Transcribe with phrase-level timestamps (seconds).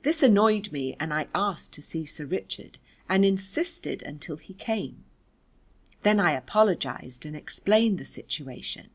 [0.00, 5.04] This annoyed me and I asked to see Sir Richard, and insisted until he came.
[6.04, 8.88] Then I apologised and explained the situation.